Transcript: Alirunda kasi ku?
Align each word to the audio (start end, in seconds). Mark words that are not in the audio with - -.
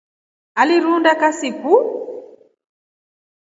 Alirunda 0.61 1.11
kasi 1.21 1.49
ku? 1.59 1.73